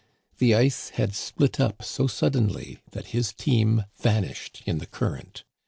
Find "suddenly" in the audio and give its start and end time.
2.07-2.79